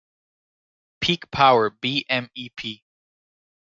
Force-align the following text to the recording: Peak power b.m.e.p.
Peak 0.99 1.29
power 1.29 1.69
b.m.e.p. 1.69 2.83